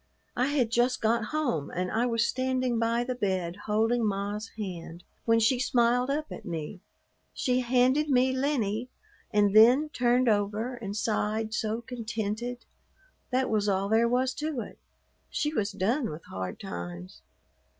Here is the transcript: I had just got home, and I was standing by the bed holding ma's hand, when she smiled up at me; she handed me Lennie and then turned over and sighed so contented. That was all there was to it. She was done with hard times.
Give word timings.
I 0.35 0.47
had 0.47 0.71
just 0.71 0.99
got 0.99 1.25
home, 1.25 1.69
and 1.69 1.91
I 1.91 2.07
was 2.07 2.25
standing 2.25 2.79
by 2.79 3.03
the 3.03 3.13
bed 3.13 3.55
holding 3.67 4.03
ma's 4.03 4.47
hand, 4.57 5.03
when 5.25 5.39
she 5.39 5.59
smiled 5.59 6.09
up 6.09 6.31
at 6.31 6.43
me; 6.43 6.81
she 7.35 7.59
handed 7.59 8.09
me 8.09 8.35
Lennie 8.35 8.89
and 9.29 9.55
then 9.55 9.89
turned 9.89 10.27
over 10.27 10.73
and 10.73 10.97
sighed 10.97 11.53
so 11.53 11.81
contented. 11.83 12.65
That 13.29 13.47
was 13.51 13.69
all 13.69 13.89
there 13.89 14.09
was 14.09 14.33
to 14.41 14.61
it. 14.61 14.79
She 15.29 15.53
was 15.53 15.71
done 15.71 16.09
with 16.09 16.23
hard 16.25 16.59
times. 16.59 17.21